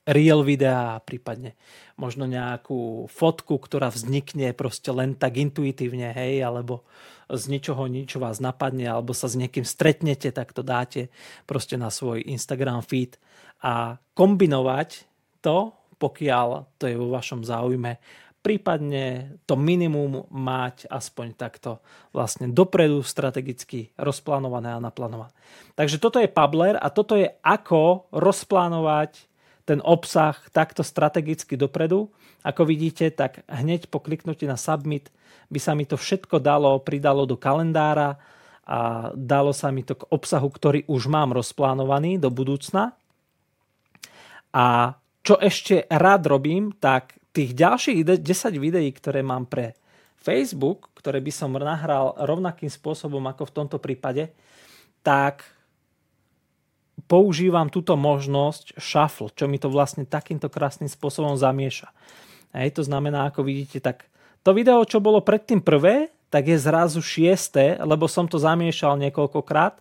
real 0.09 0.41
videá, 0.41 0.97
prípadne 1.05 1.53
možno 2.01 2.25
nejakú 2.25 3.05
fotku, 3.13 3.61
ktorá 3.61 3.93
vznikne 3.93 4.57
proste 4.57 4.89
len 4.89 5.13
tak 5.13 5.37
intuitívne, 5.37 6.17
hej, 6.17 6.41
alebo 6.41 6.89
z 7.29 7.45
ničoho 7.53 7.85
nič 7.85 8.17
vás 8.17 8.41
napadne, 8.41 8.89
alebo 8.89 9.13
sa 9.13 9.29
s 9.29 9.37
niekým 9.37 9.69
stretnete, 9.69 10.33
tak 10.33 10.57
to 10.57 10.65
dáte 10.65 11.13
proste 11.45 11.77
na 11.77 11.93
svoj 11.93 12.25
Instagram 12.25 12.81
feed 12.81 13.21
a 13.61 14.01
kombinovať 14.17 15.05
to, 15.45 15.77
pokiaľ 16.01 16.79
to 16.81 16.89
je 16.89 16.97
vo 16.97 17.13
vašom 17.13 17.45
záujme, 17.45 18.01
prípadne 18.41 19.37
to 19.45 19.59
minimum 19.59 20.25
mať 20.31 20.89
aspoň 20.89 21.37
takto 21.37 21.85
vlastne 22.15 22.49
dopredu 22.49 23.03
strategicky 23.05 23.93
rozplánované 23.99 24.73
a 24.73 24.81
naplánované. 24.81 25.35
Takže 25.75 26.01
toto 26.01 26.23
je 26.23 26.31
Pabler 26.31 26.79
a 26.79 26.89
toto 26.89 27.19
je 27.19 27.29
ako 27.45 28.09
rozplánovať 28.15 29.29
ten 29.69 29.85
obsah 29.85 30.33
takto 30.49 30.81
strategicky 30.81 31.61
dopredu. 31.61 32.09
Ako 32.41 32.65
vidíte, 32.65 33.13
tak 33.13 33.45
hneď 33.45 33.93
po 33.93 34.01
kliknutí 34.01 34.49
na 34.49 34.57
Submit 34.57 35.13
by 35.53 35.61
sa 35.61 35.77
mi 35.77 35.85
to 35.85 36.01
všetko 36.01 36.41
dalo, 36.41 36.81
pridalo 36.81 37.29
do 37.29 37.37
kalendára 37.37 38.17
a 38.65 39.13
dalo 39.13 39.53
sa 39.53 39.69
mi 39.69 39.85
to 39.85 40.01
k 40.01 40.09
obsahu, 40.09 40.49
ktorý 40.49 40.89
už 40.89 41.13
mám 41.13 41.37
rozplánovaný 41.37 42.17
do 42.17 42.33
budúcna. 42.33 42.97
A 44.57 44.97
čo 45.21 45.37
ešte 45.37 45.85
rád 45.93 46.25
robím, 46.25 46.73
tak 46.73 47.21
tých 47.37 47.53
ďalších 47.53 48.25
10 48.25 48.25
videí, 48.57 48.89
ktoré 48.97 49.21
mám 49.21 49.45
pre 49.45 49.77
Facebook, 50.17 50.89
ktoré 50.97 51.21
by 51.21 51.33
som 51.33 51.53
nahral 51.53 52.17
rovnakým 52.25 52.73
spôsobom 52.73 53.21
ako 53.29 53.53
v 53.53 53.55
tomto 53.55 53.77
prípade, 53.77 54.33
tak 55.05 55.45
používam 57.07 57.71
túto 57.71 57.95
možnosť 57.95 58.75
shuffle, 58.81 59.31
čo 59.31 59.47
mi 59.47 59.61
to 59.63 59.71
vlastne 59.71 60.03
takýmto 60.03 60.51
krásnym 60.51 60.91
spôsobom 60.91 61.39
zamieša. 61.39 61.95
Hej, 62.57 62.81
to 62.81 62.83
znamená, 62.83 63.31
ako 63.31 63.47
vidíte, 63.47 63.79
tak 63.79 64.09
to 64.43 64.51
video, 64.57 64.83
čo 64.83 64.99
bolo 64.99 65.23
predtým 65.23 65.63
prvé, 65.63 66.11
tak 66.33 66.49
je 66.49 66.59
zrazu 66.59 67.05
šiesté, 67.05 67.79
lebo 67.81 68.09
som 68.09 68.27
to 68.27 68.41
zamiešal 68.41 68.97
niekoľkokrát 68.99 69.81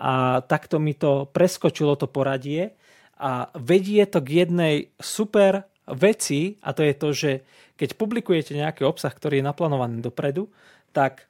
a 0.00 0.42
takto 0.44 0.82
mi 0.82 0.92
to 0.92 1.30
preskočilo 1.30 1.94
to 1.94 2.10
poradie 2.10 2.74
a 3.20 3.52
vedie 3.54 4.02
to 4.08 4.18
k 4.24 4.46
jednej 4.46 4.74
super 4.98 5.68
veci 5.86 6.58
a 6.64 6.72
to 6.72 6.82
je 6.82 6.94
to, 6.94 7.08
že 7.12 7.30
keď 7.78 7.96
publikujete 7.96 8.52
nejaký 8.52 8.84
obsah, 8.84 9.12
ktorý 9.12 9.40
je 9.40 9.48
naplánovaný 9.48 10.04
dopredu, 10.04 10.52
tak 10.92 11.29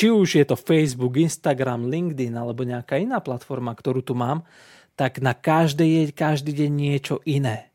či 0.00 0.08
už 0.08 0.40
je 0.40 0.44
to 0.48 0.56
Facebook, 0.56 1.20
Instagram, 1.20 1.92
LinkedIn 1.92 2.32
alebo 2.32 2.64
nejaká 2.64 2.96
iná 2.96 3.20
platforma, 3.20 3.76
ktorú 3.76 4.00
tu 4.00 4.16
mám, 4.16 4.48
tak 4.96 5.20
na 5.20 5.36
každej 5.36 6.08
je 6.08 6.16
každý 6.16 6.56
deň 6.56 6.70
niečo 6.72 7.20
iné. 7.28 7.68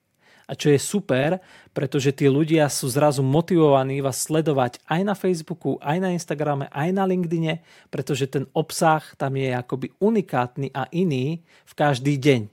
A 0.49 0.57
čo 0.57 0.73
je 0.73 0.81
super, 0.81 1.37
pretože 1.69 2.17
tí 2.17 2.25
ľudia 2.25 2.65
sú 2.65 2.89
zrazu 2.89 3.21
motivovaní 3.21 4.01
vás 4.01 4.25
sledovať 4.25 4.81
aj 4.89 5.01
na 5.05 5.13
Facebooku, 5.13 5.77
aj 5.85 6.01
na 6.01 6.17
Instagrame, 6.17 6.65
aj 6.73 6.89
na 6.97 7.05
LinkedIne, 7.05 7.61
pretože 7.93 8.25
ten 8.25 8.49
obsah 8.57 9.05
tam 9.21 9.37
je 9.37 9.53
akoby 9.53 9.93
unikátny 10.01 10.73
a 10.73 10.89
iný 10.89 11.45
v 11.45 11.73
každý 11.77 12.17
deň. 12.17 12.49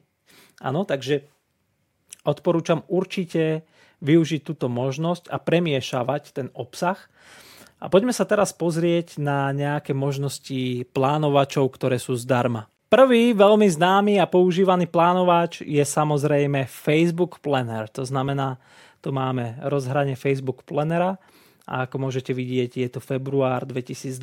Áno, 0.69 0.85
takže 0.85 1.33
odporúčam 2.29 2.85
určite 2.93 3.64
využiť 4.05 4.45
túto 4.45 4.69
možnosť 4.69 5.33
a 5.33 5.41
premiešavať 5.41 6.23
ten 6.37 6.52
obsah 6.52 7.00
a 7.83 7.91
poďme 7.91 8.15
sa 8.15 8.23
teraz 8.23 8.55
pozrieť 8.55 9.19
na 9.19 9.51
nejaké 9.51 9.91
možnosti 9.91 10.87
plánovačov, 10.95 11.67
ktoré 11.75 11.99
sú 11.99 12.15
zdarma. 12.15 12.71
Prvý 12.87 13.35
veľmi 13.35 13.67
známy 13.67 14.23
a 14.23 14.31
používaný 14.31 14.87
plánovač 14.87 15.67
je 15.67 15.83
samozrejme 15.83 16.71
Facebook 16.71 17.43
Planner. 17.43 17.91
To 17.99 18.07
znamená, 18.07 18.62
tu 19.03 19.11
máme 19.11 19.59
rozhranie 19.67 20.15
Facebook 20.15 20.62
Plannera 20.62 21.19
a 21.67 21.89
ako 21.89 22.07
môžete 22.07 22.31
vidieť, 22.31 22.79
je 22.79 22.89
to 22.93 23.01
február 23.03 23.67
2022. 23.67 24.15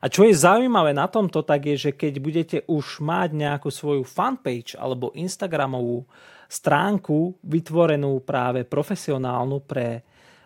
A 0.00 0.06
čo 0.10 0.26
je 0.26 0.34
zaujímavé 0.34 0.96
na 0.96 1.06
tomto, 1.06 1.46
tak 1.46 1.68
je, 1.70 1.76
že 1.78 1.90
keď 1.94 2.14
budete 2.18 2.58
už 2.66 3.04
mať 3.04 3.38
nejakú 3.38 3.70
svoju 3.70 4.02
fanpage 4.02 4.74
alebo 4.74 5.14
Instagramovú 5.14 6.08
stránku 6.50 7.38
vytvorenú 7.44 8.18
práve 8.24 8.66
profesionálnu 8.66 9.62
pre 9.62 10.02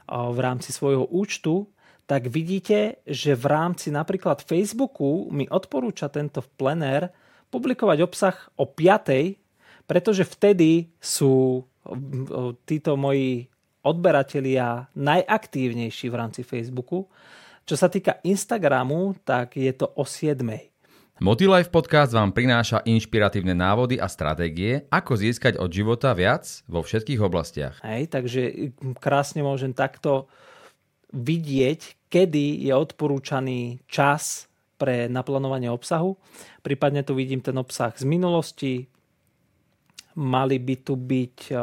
v 0.08 0.38
rámci 0.40 0.72
svojho 0.72 1.06
účtu, 1.12 1.68
tak 2.08 2.32
vidíte, 2.32 3.04
že 3.04 3.36
v 3.36 3.44
rámci 3.52 3.92
napríklad 3.92 4.40
Facebooku 4.40 5.28
mi 5.28 5.44
odporúča 5.44 6.08
tento 6.08 6.40
plener 6.56 7.12
publikovať 7.52 7.98
obsah 8.00 8.36
o 8.56 8.64
5, 8.64 9.36
pretože 9.84 10.24
vtedy 10.24 10.88
sú 10.96 11.60
títo 12.64 12.96
moji 12.96 13.52
odberatelia 13.84 14.88
najaktívnejší 14.96 16.08
v 16.08 16.16
rámci 16.16 16.42
Facebooku. 16.48 17.08
Čo 17.68 17.76
sa 17.76 17.92
týka 17.92 18.24
Instagramu, 18.24 19.12
tak 19.24 19.60
je 19.60 19.72
to 19.76 19.92
o 19.92 20.04
7. 20.08 20.40
Motilife 21.18 21.68
podcast 21.68 22.14
vám 22.14 22.30
prináša 22.30 22.80
inšpiratívne 22.86 23.50
návody 23.50 23.98
a 23.98 24.06
stratégie, 24.06 24.86
ako 24.86 25.18
získať 25.18 25.58
od 25.58 25.66
života 25.66 26.14
viac 26.14 26.46
vo 26.70 26.80
všetkých 26.80 27.20
oblastiach. 27.20 27.82
Hej, 27.82 28.12
takže 28.14 28.70
krásne 29.02 29.42
môžem 29.42 29.74
takto 29.74 30.30
vidieť, 31.12 32.10
kedy 32.12 32.64
je 32.64 32.72
odporúčaný 32.72 33.84
čas 33.88 34.48
pre 34.78 35.10
naplánovanie 35.10 35.68
obsahu. 35.68 36.14
Prípadne 36.62 37.02
tu 37.02 37.18
vidím 37.18 37.42
ten 37.42 37.58
obsah 37.58 37.92
z 37.92 38.06
minulosti. 38.06 38.86
Mali 40.14 40.56
by 40.62 40.74
tu 40.86 40.94
byť 40.94 41.36
eh, 41.50 41.58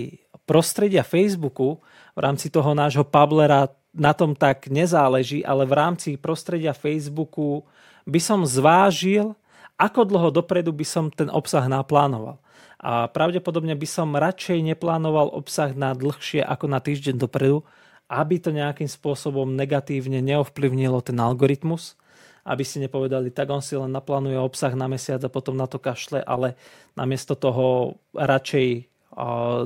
prostredia 0.47 1.03
Facebooku, 1.03 1.83
v 2.17 2.21
rámci 2.23 2.49
toho 2.49 2.73
nášho 2.73 3.05
Pablera 3.05 3.69
na 3.93 4.17
tom 4.17 4.33
tak 4.33 4.71
nezáleží, 4.73 5.43
ale 5.43 5.67
v 5.67 5.75
rámci 5.75 6.09
prostredia 6.17 6.73
Facebooku 6.73 7.67
by 8.07 8.21
som 8.23 8.47
zvážil, 8.47 9.35
ako 9.77 10.09
dlho 10.09 10.31
dopredu 10.33 10.73
by 10.73 10.87
som 10.87 11.13
ten 11.13 11.29
obsah 11.29 11.67
naplánoval. 11.69 12.41
A 12.81 13.09
pravdepodobne 13.09 13.77
by 13.77 13.89
som 13.89 14.17
radšej 14.17 14.63
neplánoval 14.63 15.33
obsah 15.33 15.73
na 15.73 15.93
dlhšie 15.93 16.45
ako 16.45 16.71
na 16.71 16.81
týždeň 16.81 17.17
dopredu, 17.19 17.65
aby 18.07 18.39
to 18.39 18.55
nejakým 18.55 18.87
spôsobom 18.87 19.51
negatívne 19.53 20.23
neovplyvnilo 20.23 21.03
ten 21.03 21.19
algoritmus, 21.19 21.99
aby 22.47 22.63
si 22.63 22.79
nepovedali, 22.79 23.35
tak 23.35 23.51
on 23.51 23.59
si 23.59 23.75
len 23.75 23.91
naplánuje 23.91 24.39
obsah 24.39 24.71
na 24.79 24.87
mesiac 24.87 25.19
a 25.27 25.33
potom 25.33 25.59
na 25.59 25.67
to 25.67 25.83
kašle, 25.83 26.23
ale 26.23 26.55
namiesto 26.95 27.35
toho 27.35 27.99
radšej 28.15 28.87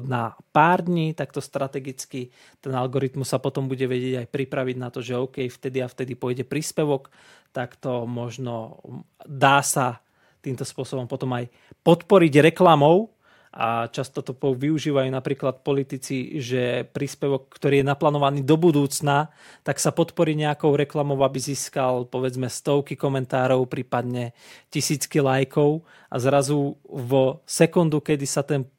na 0.07 0.39
pár 0.55 0.87
dní, 0.87 1.11
takto 1.13 1.43
strategicky 1.43 2.31
ten 2.63 2.73
algoritmus 2.73 3.35
sa 3.35 3.43
potom 3.43 3.67
bude 3.67 3.83
vedieť 3.83 4.25
aj 4.25 4.29
pripraviť 4.31 4.77
na 4.79 4.89
to, 4.95 5.03
že 5.03 5.19
OK, 5.19 5.51
vtedy 5.51 5.83
a 5.83 5.91
vtedy 5.91 6.15
pôjde 6.15 6.47
príspevok, 6.47 7.11
tak 7.51 7.75
to 7.75 8.07
možno 8.07 8.79
dá 9.27 9.59
sa 9.67 9.99
týmto 10.39 10.63
spôsobom 10.63 11.11
potom 11.11 11.35
aj 11.35 11.51
podporiť 11.83 12.55
reklamou, 12.55 13.11
a 13.51 13.91
často 13.91 14.23
to 14.23 14.31
využívajú 14.39 15.11
napríklad 15.11 15.67
politici, 15.67 16.39
že 16.39 16.87
príspevok, 16.87 17.51
ktorý 17.51 17.83
je 17.83 17.91
naplánovaný 17.91 18.47
do 18.47 18.55
budúcna, 18.55 19.35
tak 19.67 19.83
sa 19.83 19.91
podporí 19.91 20.39
nejakou 20.39 20.79
reklamou, 20.79 21.19
aby 21.27 21.43
získal 21.43 22.07
povedzme 22.07 22.47
stovky 22.47 22.95
komentárov, 22.95 23.67
prípadne 23.67 24.39
tisícky 24.71 25.19
lajkov. 25.19 25.83
A 26.15 26.23
zrazu 26.23 26.79
v 26.87 27.43
sekundu, 27.43 27.99
kedy 27.99 28.23
sa 28.23 28.47
ten 28.47 28.71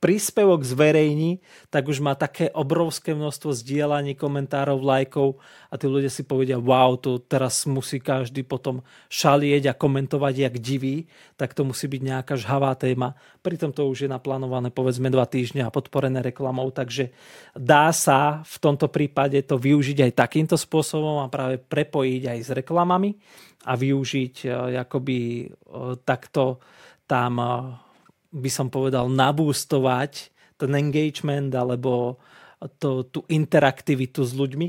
príspevok 0.00 0.64
zverejní, 0.64 1.44
tak 1.68 1.84
už 1.86 2.00
má 2.00 2.16
také 2.16 2.48
obrovské 2.50 3.12
množstvo 3.12 3.52
zdieľaní, 3.52 4.16
komentárov, 4.16 4.80
lajkov 4.80 5.36
a 5.68 5.76
tí 5.76 5.86
ľudia 5.86 6.08
si 6.08 6.24
povedia, 6.24 6.56
wow, 6.56 6.96
to 6.96 7.20
teraz 7.20 7.68
musí 7.68 8.00
každý 8.00 8.40
potom 8.40 8.80
šalieť 9.12 9.70
a 9.70 9.76
komentovať 9.76 10.34
jak 10.48 10.54
divý, 10.56 11.04
tak 11.36 11.52
to 11.52 11.68
musí 11.68 11.84
byť 11.84 12.00
nejaká 12.00 12.34
žhavá 12.40 12.72
téma. 12.80 13.12
Pritom 13.44 13.76
to 13.76 13.84
už 13.92 14.08
je 14.08 14.10
naplánované 14.10 14.72
povedzme 14.72 15.12
dva 15.12 15.28
týždne 15.28 15.68
a 15.68 15.70
podporené 15.70 16.24
reklamou, 16.24 16.72
takže 16.72 17.12
dá 17.52 17.92
sa 17.92 18.40
v 18.40 18.56
tomto 18.56 18.88
prípade 18.88 19.36
to 19.44 19.60
využiť 19.60 20.08
aj 20.08 20.12
takýmto 20.16 20.56
spôsobom 20.56 21.20
a 21.20 21.28
práve 21.28 21.60
prepojiť 21.60 22.22
aj 22.24 22.38
s 22.40 22.50
reklamami 22.56 23.20
a 23.68 23.76
využiť 23.76 24.34
eh, 24.48 24.80
akoby 24.80 25.18
eh, 25.44 25.48
takto 26.08 26.64
tam 27.04 27.32
eh, 27.36 27.89
by 28.30 28.50
som 28.50 28.70
povedal, 28.70 29.10
nabústovať 29.10 30.30
ten 30.54 30.72
engagement 30.76 31.50
alebo 31.54 32.18
to, 32.78 33.06
tú 33.08 33.24
interaktivitu 33.26 34.22
s 34.22 34.32
ľuďmi. 34.36 34.68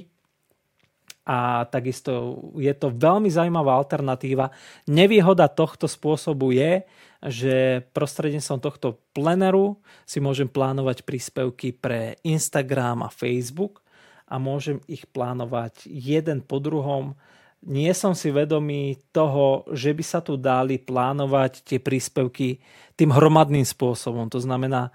A 1.21 1.69
takisto 1.69 2.41
je 2.57 2.73
to 2.73 2.89
veľmi 2.89 3.29
zaujímavá 3.29 3.77
alternatíva. 3.77 4.49
Nevýhoda 4.89 5.45
tohto 5.45 5.85
spôsobu 5.85 6.49
je, 6.49 6.81
že 7.21 7.85
prostredníctvom 7.93 8.59
tohto 8.59 8.97
pleneru 9.13 9.77
si 10.09 10.17
môžem 10.17 10.49
plánovať 10.49 11.05
príspevky 11.05 11.77
pre 11.77 12.17
Instagram 12.25 13.05
a 13.05 13.13
Facebook 13.13 13.85
a 14.25 14.41
môžem 14.41 14.81
ich 14.89 15.05
plánovať 15.05 15.85
jeden 15.85 16.41
po 16.41 16.57
druhom 16.57 17.13
nie 17.61 17.93
som 17.93 18.17
si 18.17 18.33
vedomý 18.33 18.97
toho, 19.13 19.69
že 19.69 19.93
by 19.93 20.03
sa 20.05 20.19
tu 20.21 20.33
dali 20.37 20.81
plánovať 20.81 21.61
tie 21.61 21.77
príspevky 21.77 22.57
tým 22.97 23.13
hromadným 23.13 23.65
spôsobom. 23.65 24.29
To 24.33 24.41
znamená, 24.41 24.89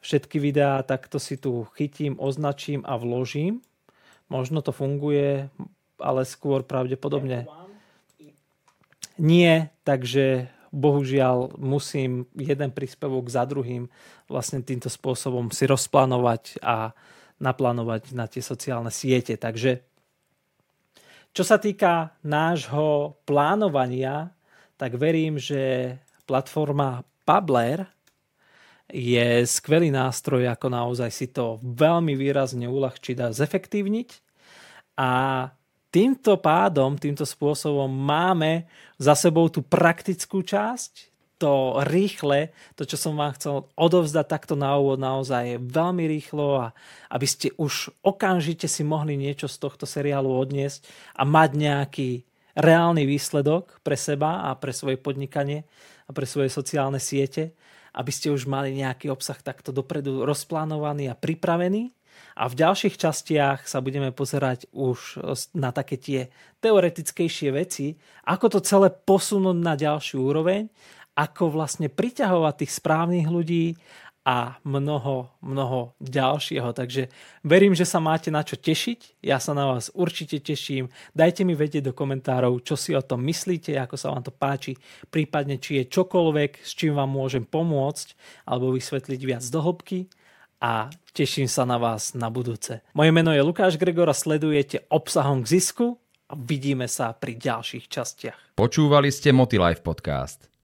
všetky 0.00 0.40
videá 0.40 0.80
takto 0.84 1.20
si 1.20 1.36
tu 1.36 1.68
chytím, 1.76 2.16
označím 2.16 2.80
a 2.88 2.96
vložím. 2.96 3.60
Možno 4.32 4.64
to 4.64 4.72
funguje, 4.72 5.48
ale 6.00 6.20
skôr 6.24 6.64
pravdepodobne 6.64 7.48
nie, 9.18 9.66
takže 9.82 10.46
bohužiaľ 10.70 11.58
musím 11.58 12.30
jeden 12.38 12.70
príspevok 12.70 13.26
za 13.26 13.42
druhým 13.42 13.90
vlastne 14.30 14.62
týmto 14.62 14.86
spôsobom 14.86 15.50
si 15.50 15.66
rozplánovať 15.66 16.62
a 16.62 16.94
naplánovať 17.42 18.14
na 18.14 18.30
tie 18.30 18.38
sociálne 18.38 18.94
siete. 18.94 19.34
Takže 19.34 19.87
čo 21.38 21.46
sa 21.46 21.62
týka 21.62 22.18
nášho 22.26 23.14
plánovania, 23.22 24.34
tak 24.74 24.98
verím, 24.98 25.38
že 25.38 25.94
platforma 26.26 27.06
Pabler 27.22 27.86
je 28.90 29.46
skvelý 29.46 29.94
nástroj, 29.94 30.50
ako 30.50 30.66
naozaj 30.66 31.10
si 31.14 31.30
to 31.30 31.62
veľmi 31.62 32.18
výrazne 32.18 32.66
uľahčiť 32.66 33.22
a 33.22 33.30
zefektívniť. 33.30 34.10
A 34.98 35.10
týmto 35.94 36.42
pádom, 36.42 36.98
týmto 36.98 37.22
spôsobom 37.22 37.86
máme 37.86 38.66
za 38.98 39.14
sebou 39.14 39.46
tú 39.46 39.62
praktickú 39.62 40.42
časť, 40.42 41.17
to 41.38 41.80
rýchle, 41.86 42.50
to, 42.74 42.82
čo 42.82 42.98
som 42.98 43.14
vám 43.14 43.34
chcel 43.38 43.70
odovzdať 43.78 44.26
takto 44.26 44.54
na 44.58 44.74
úvod, 44.74 44.98
naozaj 44.98 45.42
je 45.54 45.58
veľmi 45.62 46.04
rýchlo 46.10 46.66
a 46.66 46.66
aby 47.14 47.26
ste 47.26 47.54
už 47.54 47.94
okamžite 48.02 48.66
si 48.66 48.82
mohli 48.82 49.14
niečo 49.14 49.46
z 49.46 49.56
tohto 49.62 49.86
seriálu 49.86 50.28
odniesť 50.28 50.84
a 51.14 51.22
mať 51.22 51.50
nejaký 51.54 52.10
reálny 52.58 53.06
výsledok 53.06 53.78
pre 53.86 53.94
seba 53.94 54.50
a 54.50 54.58
pre 54.58 54.74
svoje 54.74 54.98
podnikanie 54.98 55.62
a 56.04 56.10
pre 56.10 56.26
svoje 56.26 56.50
sociálne 56.50 56.98
siete, 56.98 57.54
aby 57.94 58.10
ste 58.10 58.34
už 58.34 58.50
mali 58.50 58.74
nejaký 58.74 59.08
obsah 59.08 59.38
takto 59.38 59.70
dopredu 59.70 60.26
rozplánovaný 60.26 61.08
a 61.08 61.18
pripravený. 61.18 61.94
A 62.38 62.50
v 62.50 62.58
ďalších 62.58 62.98
častiach 62.98 63.66
sa 63.66 63.78
budeme 63.78 64.10
pozerať 64.10 64.66
už 64.74 65.22
na 65.54 65.70
také 65.70 65.98
tie 65.98 66.20
teoretickejšie 66.58 67.50
veci, 67.54 67.94
ako 68.26 68.58
to 68.58 68.60
celé 68.62 68.90
posunúť 68.90 69.58
na 69.58 69.78
ďalšiu 69.78 70.18
úroveň 70.22 70.66
ako 71.18 71.50
vlastne 71.50 71.90
priťahovať 71.90 72.54
tých 72.62 72.72
správnych 72.78 73.26
ľudí 73.26 73.74
a 74.28 74.60
mnoho, 74.60 75.32
mnoho 75.40 75.96
ďalšieho. 76.04 76.76
Takže 76.76 77.08
verím, 77.40 77.72
že 77.72 77.88
sa 77.88 77.96
máte 77.96 78.28
na 78.28 78.44
čo 78.44 78.60
tešiť. 78.60 79.24
Ja 79.24 79.40
sa 79.40 79.56
na 79.56 79.64
vás 79.64 79.88
určite 79.96 80.36
teším. 80.38 80.92
Dajte 81.16 81.48
mi 81.48 81.56
vedieť 81.56 81.90
do 81.90 81.96
komentárov, 81.96 82.60
čo 82.60 82.76
si 82.76 82.92
o 82.92 83.00
tom 83.00 83.24
myslíte, 83.24 83.72
ako 83.80 83.96
sa 83.96 84.12
vám 84.12 84.22
to 84.22 84.30
páči, 84.30 84.76
prípadne 85.08 85.56
či 85.56 85.80
je 85.80 85.90
čokoľvek, 85.90 86.60
s 86.60 86.76
čím 86.76 86.94
vám 86.94 87.08
môžem 87.08 87.48
pomôcť 87.48 88.14
alebo 88.44 88.76
vysvetliť 88.76 89.20
viac 89.24 89.44
do 89.48 89.64
hĺbky 89.64 90.12
a 90.60 90.92
teším 91.16 91.48
sa 91.48 91.64
na 91.64 91.80
vás 91.80 92.12
na 92.12 92.28
budúce. 92.28 92.84
Moje 92.92 93.10
meno 93.16 93.32
je 93.32 93.40
Lukáš 93.40 93.80
Gregor 93.80 94.12
a 94.12 94.14
sledujete 94.14 94.84
obsahom 94.92 95.40
k 95.40 95.56
zisku 95.56 95.96
a 96.28 96.36
vidíme 96.36 96.84
sa 96.84 97.16
pri 97.16 97.32
ďalších 97.32 97.88
častiach. 97.88 98.60
Počúvali 98.60 99.08
ste 99.08 99.32
Motilife 99.32 99.80
podcast. 99.80 100.52